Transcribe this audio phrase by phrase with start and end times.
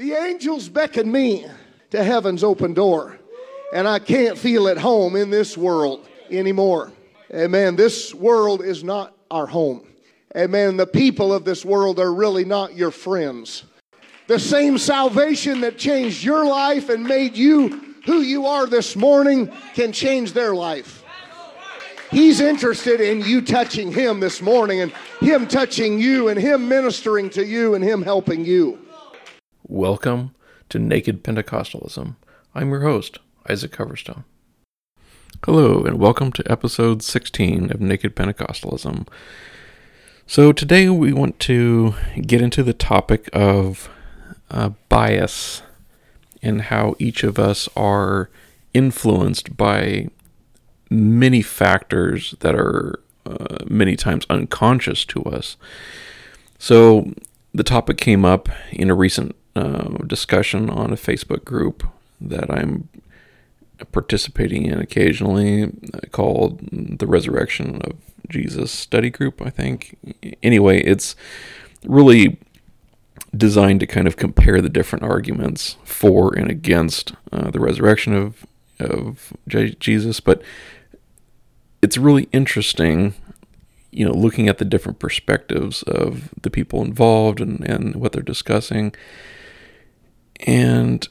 [0.00, 1.44] The angels beckon me
[1.90, 3.18] to heaven's open door,
[3.70, 6.90] and I can't feel at home in this world anymore.
[7.34, 7.76] Amen.
[7.76, 9.86] This world is not our home.
[10.34, 10.78] Amen.
[10.78, 13.64] The people of this world are really not your friends.
[14.26, 19.52] The same salvation that changed your life and made you who you are this morning
[19.74, 21.04] can change their life.
[22.10, 27.28] He's interested in you touching him this morning and him touching you and him ministering
[27.30, 28.78] to you and him helping you.
[29.70, 30.34] Welcome
[30.70, 32.16] to Naked Pentecostalism.
[32.56, 34.24] I'm your host, Isaac Coverstone.
[35.44, 39.06] Hello, and welcome to episode 16 of Naked Pentecostalism.
[40.26, 43.88] So, today we want to get into the topic of
[44.50, 45.62] uh, bias
[46.42, 48.28] and how each of us are
[48.74, 50.08] influenced by
[50.90, 55.56] many factors that are uh, many times unconscious to us.
[56.58, 57.14] So,
[57.54, 61.86] the topic came up in a recent uh, discussion on a Facebook group
[62.20, 62.88] that I'm
[63.92, 67.96] participating in occasionally uh, called the Resurrection of
[68.28, 69.96] Jesus Study Group, I think.
[70.42, 71.16] Anyway, it's
[71.84, 72.38] really
[73.36, 78.46] designed to kind of compare the different arguments for and against uh, the resurrection of
[78.80, 80.42] of Jesus, but
[81.82, 83.14] it's really interesting,
[83.90, 88.22] you know, looking at the different perspectives of the people involved and, and what they're
[88.22, 88.94] discussing.
[90.46, 91.06] And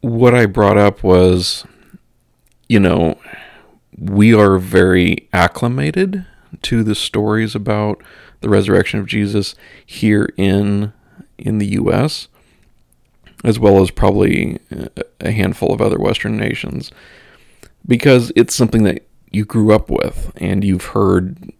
[0.00, 1.64] what I brought up was,
[2.68, 3.18] you know,
[3.98, 6.26] we are very acclimated
[6.62, 8.02] to the stories about
[8.40, 9.54] the resurrection of Jesus
[9.84, 10.92] here in
[11.38, 12.28] in the U.S.,
[13.44, 14.58] as well as probably
[15.20, 16.92] a handful of other Western nations,
[17.86, 21.52] because it's something that you grew up with and you've heard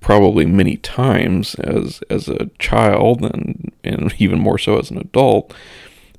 [0.00, 5.54] probably many times as as a child and and even more so as an adult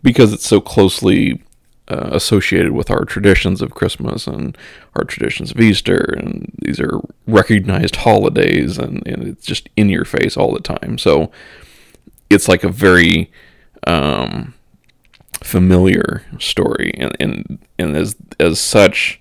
[0.04, 1.42] because it's so closely
[1.88, 4.58] uh, associated with our traditions of Christmas and
[4.96, 10.06] our traditions of Easter and these are recognized holidays and, and it's just in your
[10.06, 10.98] face all the time.
[10.98, 11.32] So
[12.30, 13.32] it's like a very
[13.88, 14.54] um,
[15.44, 19.20] familiar story and, and and as as such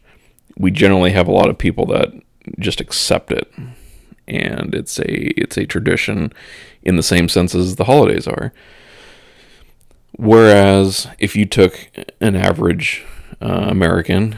[0.57, 2.13] we generally have a lot of people that
[2.59, 3.51] just accept it.
[4.29, 6.33] And it's a it's a tradition
[6.83, 8.53] in the same sense as the holidays are
[10.21, 13.05] whereas if you took an average
[13.41, 14.37] uh, american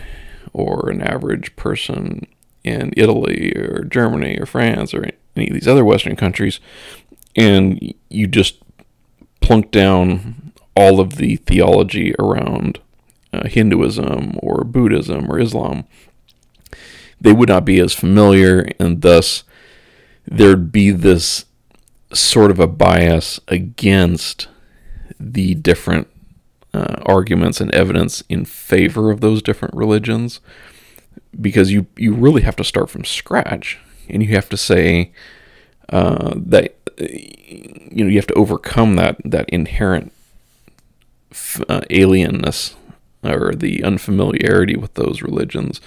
[0.53, 2.27] or an average person
[2.65, 5.05] in italy or germany or france or
[5.37, 6.61] any of these other western countries
[7.35, 8.59] and you just
[9.41, 12.79] plunk down all of the theology around
[13.33, 15.85] uh, Hinduism or Buddhism or Islam,
[17.21, 19.45] they would not be as familiar, and thus
[20.27, 21.45] there'd be this
[22.13, 24.49] sort of a bias against
[25.23, 26.09] the different
[26.75, 30.41] uh, arguments and evidence in favor of those different religions
[31.41, 33.79] because you you really have to start from scratch
[34.09, 35.13] and you have to say
[35.91, 40.13] uh, that you know you have to overcome that that inherent
[41.69, 42.75] uh, alienness
[43.23, 45.81] or the unfamiliarity with those religions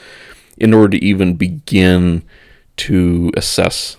[0.58, 2.24] in order to even begin
[2.78, 3.98] to assess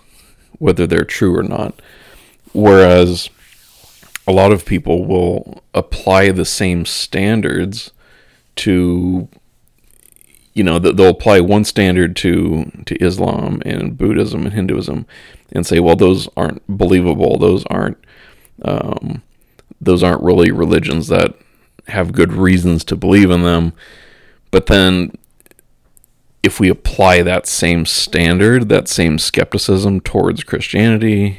[0.59, 1.75] whether they're true or not.
[2.53, 3.29] Whereas
[4.27, 7.93] a lot of people will apply the same standards
[8.57, 9.29] to
[10.55, 15.07] you know they'll apply one standard to to Islam and Buddhism and Hinduism
[15.53, 17.99] and say well those aren't believable those aren't
[18.63, 19.23] um,
[19.81, 21.35] those aren't really religions that
[21.89, 23.73] have good reasons to believe in them.
[24.51, 25.13] But then
[26.43, 31.39] if we apply that same standard, that same skepticism towards Christianity,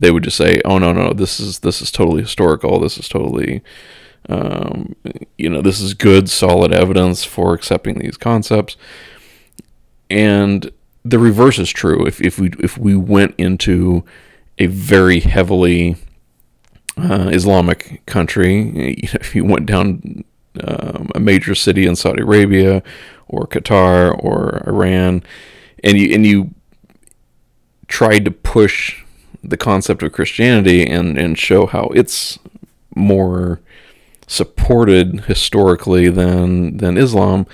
[0.00, 2.80] they would just say, "Oh no, no, this is this is totally historical.
[2.80, 3.62] This is totally,
[4.28, 4.94] um,
[5.36, 8.76] you know, this is good, solid evidence for accepting these concepts."
[10.10, 10.70] And
[11.04, 12.06] the reverse is true.
[12.06, 14.04] If if we if we went into
[14.58, 15.96] a very heavily
[16.96, 20.24] uh, Islamic country, if you went down
[20.64, 22.82] um, a major city in Saudi Arabia
[23.26, 25.22] or Qatar or Iran,
[25.82, 26.54] and you and you
[27.86, 29.02] tried to push
[29.42, 32.38] the concept of Christianity and and show how it's
[32.94, 33.60] more
[34.26, 37.46] supported historically than than Islam,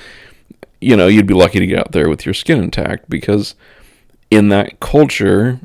[0.80, 3.54] you know, you'd be lucky to get out there with your skin intact because
[4.30, 5.60] in that culture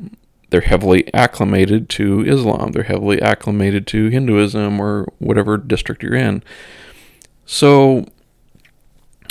[0.50, 2.72] they're heavily acclimated to Islam.
[2.72, 6.42] They're heavily acclimated to Hinduism or whatever district you're in.
[7.46, 8.06] So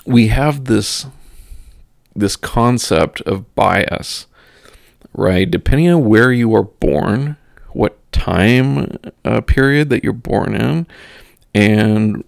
[0.06, 1.06] we have this
[2.16, 4.28] this concept of bias,
[5.14, 5.50] right?
[5.50, 7.38] Depending on where you are born,
[7.72, 10.88] what time uh, period that you're born in,
[11.54, 12.24] and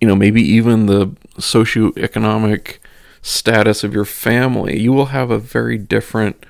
[0.00, 2.78] you know maybe even the socioeconomic
[3.22, 6.44] status of your family, you will have a very different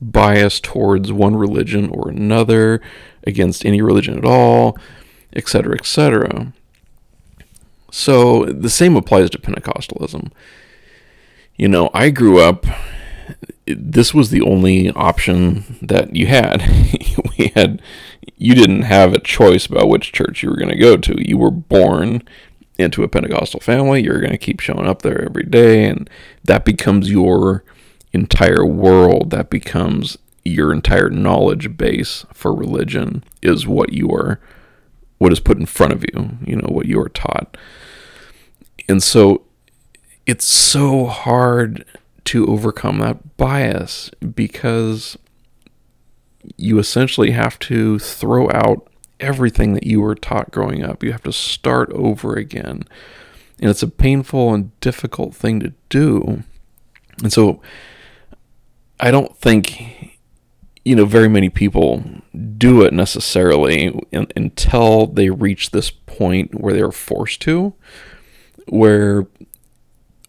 [0.00, 2.80] bias towards one religion or another,
[3.24, 4.76] against any religion at all,
[5.34, 6.52] etc., etc.
[7.90, 10.30] So the same applies to Pentecostalism.
[11.56, 12.66] You know, I grew up
[13.78, 16.60] this was the only option that you had.
[17.38, 17.82] we had
[18.36, 21.28] you didn't have a choice about which church you were going to go to.
[21.28, 22.22] You were born
[22.78, 24.02] into a Pentecostal family.
[24.02, 26.08] You're going to keep showing up there every day, and
[26.44, 27.64] that becomes your
[28.12, 29.30] entire world.
[29.30, 34.40] That becomes your entire knowledge base for religion is what you are,
[35.18, 36.38] what is put in front of you.
[36.44, 37.56] You know what you are taught,
[38.88, 39.42] and so
[40.26, 41.84] it's so hard
[42.30, 45.18] to overcome that bias because
[46.56, 48.88] you essentially have to throw out
[49.18, 51.02] everything that you were taught growing up.
[51.02, 52.84] You have to start over again.
[53.58, 56.44] And it's a painful and difficult thing to do.
[57.20, 57.60] And so
[59.00, 60.16] I don't think,
[60.84, 62.04] you know, very many people
[62.56, 67.74] do it necessarily until they reach this point where they're forced to,
[68.68, 69.26] where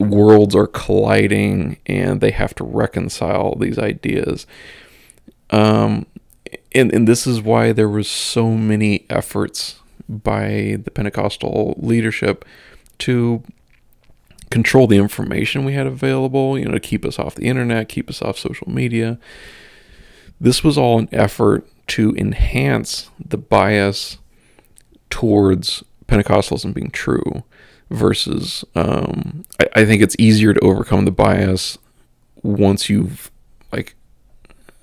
[0.01, 4.45] worlds are colliding and they have to reconcile these ideas.
[5.49, 6.05] Um,
[6.73, 12.45] and and this is why there was so many efforts by the Pentecostal leadership
[12.99, 13.43] to
[14.49, 18.09] control the information we had available, you know, to keep us off the internet, keep
[18.09, 19.17] us off social media.
[20.39, 24.17] This was all an effort to enhance the bias
[25.09, 27.43] towards Pentecostalism being true
[27.91, 31.77] versus um, I, I think it's easier to overcome the bias
[32.41, 33.31] once you've
[33.71, 33.95] like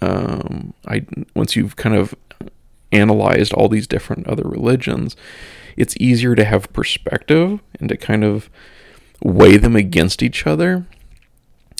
[0.00, 2.14] um, I once you've kind of
[2.92, 5.16] analyzed all these different other religions,
[5.76, 8.48] it's easier to have perspective and to kind of
[9.22, 10.86] weigh them against each other.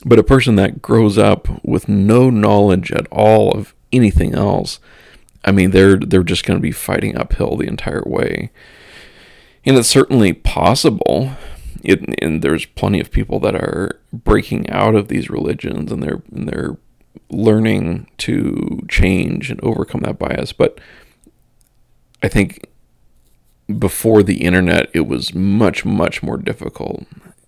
[0.05, 4.79] But a person that grows up with no knowledge at all of anything else,
[5.45, 8.51] I mean, they're they're just going to be fighting uphill the entire way.
[9.65, 11.33] And it's certainly possible.
[11.83, 16.23] It, and there's plenty of people that are breaking out of these religions, and they're
[16.33, 16.77] and they're
[17.31, 20.53] learning to change and overcome that bias.
[20.53, 20.81] But
[22.23, 22.67] I think
[23.79, 27.07] before the internet, it was much, much more difficult.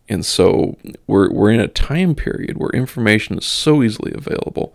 [0.09, 0.77] And so
[1.07, 4.75] we're, we're in a time period where information is so easily available.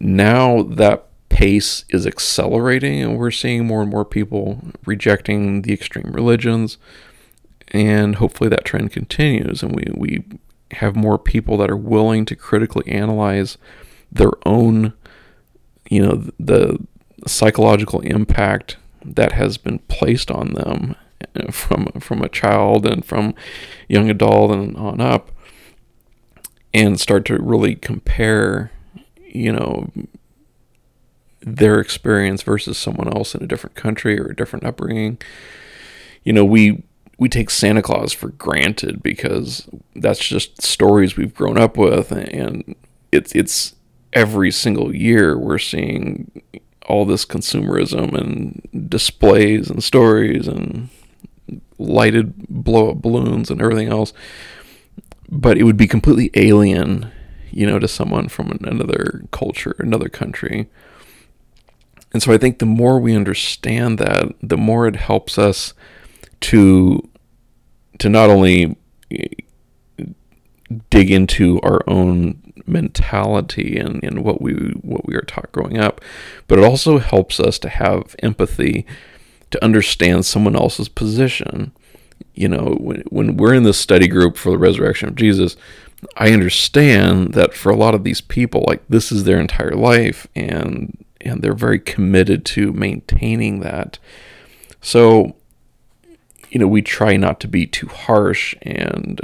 [0.00, 6.12] Now that pace is accelerating, and we're seeing more and more people rejecting the extreme
[6.12, 6.76] religions.
[7.68, 10.24] And hopefully that trend continues, and we, we
[10.72, 13.56] have more people that are willing to critically analyze
[14.10, 14.92] their own,
[15.88, 16.78] you know, the
[17.26, 20.94] psychological impact that has been placed on them
[21.34, 23.34] eh, from from a child and from
[23.88, 25.30] young adult and on up
[26.74, 28.70] and start to really compare
[29.26, 29.90] you know
[31.44, 35.18] their experience versus someone else in a different country or a different upbringing
[36.24, 36.82] you know we
[37.18, 42.74] we take Santa Claus for granted because that's just stories we've grown up with and
[43.12, 43.74] it's it's
[44.12, 46.42] every single year we're seeing
[46.86, 50.88] all this consumerism and displays and stories and
[51.78, 54.12] lighted blow up balloons and everything else.
[55.28, 57.10] But it would be completely alien,
[57.50, 60.68] you know, to someone from another culture, another country.
[62.12, 65.74] And so I think the more we understand that, the more it helps us
[66.42, 67.08] to
[67.98, 68.76] to not only
[69.10, 69.26] eh,
[70.90, 74.52] dig into our own mentality and, and what we
[74.82, 76.00] what we are taught growing up,
[76.48, 78.86] but it also helps us to have empathy
[79.50, 81.72] to understand someone else's position.
[82.34, 85.56] You know, when when we're in this study group for the resurrection of Jesus,
[86.16, 90.26] I understand that for a lot of these people, like this is their entire life,
[90.34, 93.98] and and they're very committed to maintaining that.
[94.80, 95.36] So,
[96.50, 99.20] you know, we try not to be too harsh and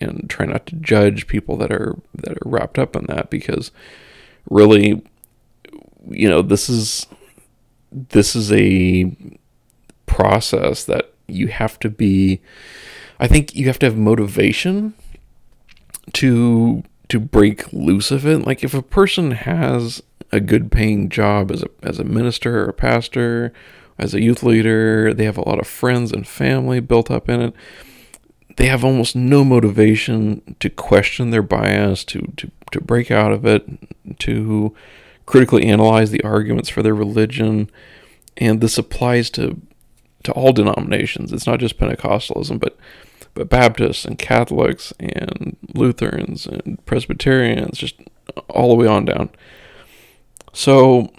[0.00, 3.70] and try not to judge people that are that are wrapped up in that because
[4.48, 5.02] really
[6.08, 7.06] you know this is
[7.92, 9.14] this is a
[10.06, 12.40] process that you have to be
[13.18, 14.94] I think you have to have motivation
[16.14, 20.02] to to break loose of it like if a person has
[20.32, 23.52] a good paying job as a as a minister or a pastor
[23.98, 27.40] as a youth leader they have a lot of friends and family built up in
[27.40, 27.54] it
[28.60, 33.46] they have almost no motivation to question their bias, to, to, to break out of
[33.46, 33.66] it,
[34.18, 34.74] to
[35.24, 37.70] critically analyze the arguments for their religion.
[38.36, 39.60] And this applies to
[40.24, 41.32] to all denominations.
[41.32, 42.76] It's not just Pentecostalism, but
[43.32, 47.94] but Baptists and Catholics and Lutherans and Presbyterians, just
[48.50, 49.30] all the way on down.
[50.52, 51.12] So,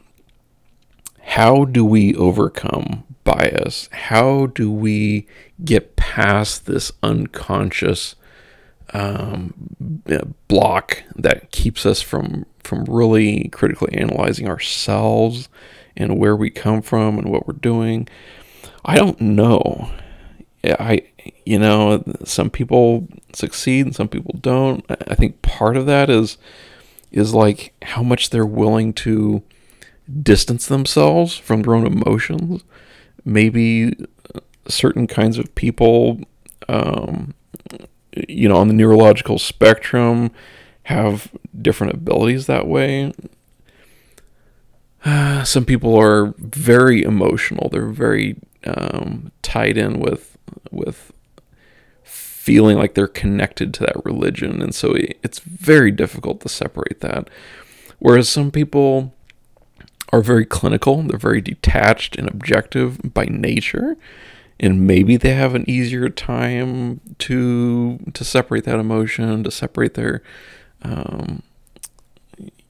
[1.21, 3.87] how do we overcome bias?
[3.91, 5.27] How do we
[5.63, 8.15] get past this unconscious
[8.93, 9.53] um,
[10.47, 15.49] block that keeps us from from really critically analyzing ourselves
[15.97, 18.07] and where we come from and what we're doing?
[18.83, 19.89] I don't know.
[20.63, 21.03] I
[21.45, 24.83] you know some people succeed and some people don't.
[24.89, 26.37] I think part of that is
[27.11, 29.43] is like how much they're willing to
[30.21, 32.63] distance themselves from their own emotions.
[33.23, 33.95] Maybe
[34.67, 36.19] certain kinds of people,
[36.67, 37.33] um,
[38.27, 40.31] you know, on the neurological spectrum
[40.83, 43.13] have different abilities that way.
[45.05, 47.69] Uh, some people are very emotional.
[47.69, 50.37] They're very um, tied in with
[50.71, 51.10] with
[52.51, 54.93] feeling like they're connected to that religion, and so
[55.23, 57.29] it's very difficult to separate that.
[57.99, 59.13] Whereas some people
[60.11, 63.95] are very clinical, they're very detached and objective by nature,
[64.59, 70.21] and maybe they have an easier time to to separate that emotion, to separate their
[70.81, 71.43] um,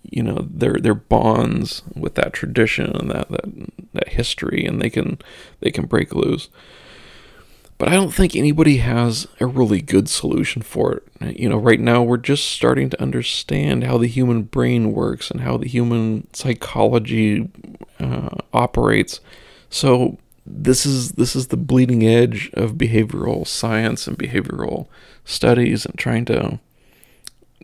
[0.04, 3.46] you know their their bonds with that tradition and that that
[3.94, 5.18] that history, and they can
[5.60, 6.50] they can break loose.
[7.82, 11.40] But I don't think anybody has a really good solution for it.
[11.40, 15.42] You know, right now we're just starting to understand how the human brain works and
[15.42, 17.50] how the human psychology
[18.00, 19.20] uh, operates.
[19.72, 24.86] So this is this is the bleeding edge of behavioral science and behavioral
[25.26, 26.60] studies and trying to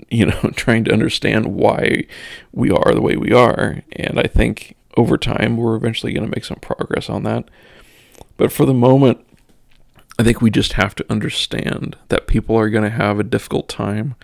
[0.09, 2.07] you know trying to understand why
[2.51, 6.35] we are the way we are and i think over time we're eventually going to
[6.35, 7.49] make some progress on that
[8.37, 9.26] but for the moment
[10.19, 13.69] I think we just have to understand that people are going to have a difficult
[13.69, 14.15] time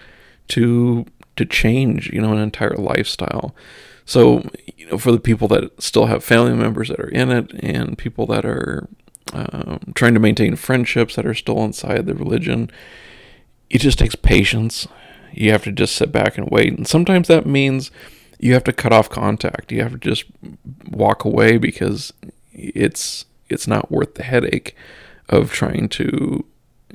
[0.49, 3.55] to to change, you know, an entire lifestyle.
[4.05, 4.47] So,
[4.77, 7.97] you know, for the people that still have family members that are in it, and
[7.97, 8.87] people that are
[9.33, 12.69] um, trying to maintain friendships that are still inside the religion,
[13.69, 14.87] it just takes patience.
[15.31, 17.89] You have to just sit back and wait, and sometimes that means
[18.39, 19.71] you have to cut off contact.
[19.71, 20.25] You have to just
[20.89, 22.13] walk away because
[22.51, 24.75] it's it's not worth the headache
[25.29, 26.45] of trying to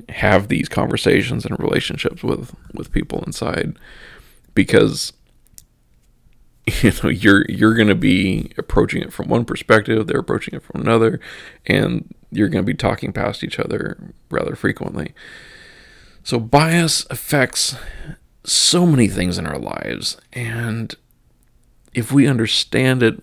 [0.09, 3.77] have these conversations and relationships with with people inside
[4.53, 5.13] because
[6.81, 10.63] you know you're you're going to be approaching it from one perspective they're approaching it
[10.63, 11.19] from another
[11.65, 15.13] and you're going to be talking past each other rather frequently.
[16.23, 17.75] So bias affects
[18.43, 20.95] so many things in our lives and
[21.93, 23.21] if we understand it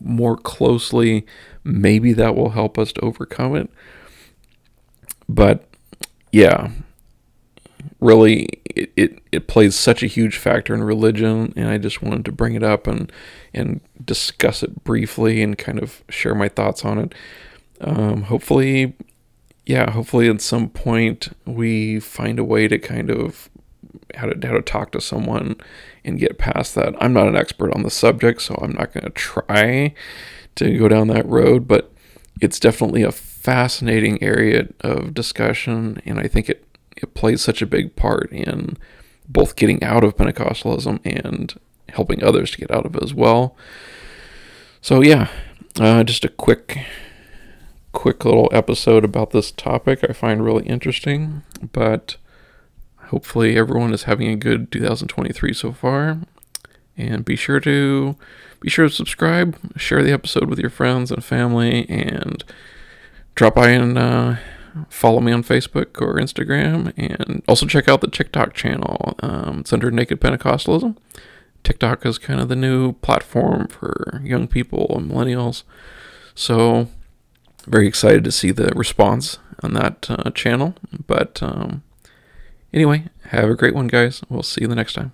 [0.00, 1.26] more closely
[1.64, 3.70] maybe that will help us to overcome it
[5.28, 5.68] but
[6.32, 6.70] yeah,
[8.00, 12.24] really, it, it, it plays such a huge factor in religion, and I just wanted
[12.26, 13.10] to bring it up and
[13.52, 17.14] and discuss it briefly and kind of share my thoughts on it.
[17.80, 18.94] Um, hopefully,
[19.66, 23.48] yeah, hopefully at some point we find a way to kind of
[24.14, 25.56] how to how to talk to someone
[26.04, 26.94] and get past that.
[27.00, 29.94] I'm not an expert on the subject, so I'm not going to try
[30.56, 31.92] to go down that road, but
[32.40, 33.12] it's definitely a
[33.44, 36.64] fascinating area of discussion, and I think it,
[36.96, 38.78] it plays such a big part in
[39.28, 41.52] both getting out of Pentecostalism and
[41.90, 43.54] helping others to get out of it as well.
[44.80, 45.28] So yeah,
[45.78, 46.86] uh, just a quick,
[47.92, 52.16] quick little episode about this topic I find really interesting, but
[53.08, 56.18] hopefully everyone is having a good 2023 so far.
[56.96, 58.16] And be sure to
[58.60, 62.42] be sure to subscribe, share the episode with your friends and family, and
[63.34, 64.36] drop by and uh,
[64.88, 69.14] follow me on Facebook or Instagram, and also check out the TikTok channel.
[69.20, 70.96] Um, it's under Naked Pentecostalism.
[71.62, 75.62] TikTok is kind of the new platform for young people and millennials.
[76.34, 76.88] So,
[77.66, 80.74] very excited to see the response on that uh, channel.
[81.06, 81.82] But um,
[82.72, 84.22] anyway, have a great one, guys.
[84.28, 85.12] We'll see you the next time.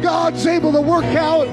[0.00, 1.46] God's able to work out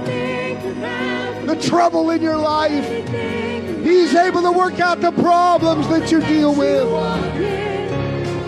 [1.47, 3.56] the trouble in your life.
[3.87, 6.83] He's able to work out the problems that you deal with.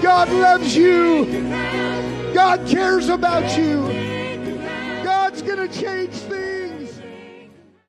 [0.04, 1.26] God loves you.
[2.34, 3.88] God cares about you.
[5.02, 6.12] God's going to change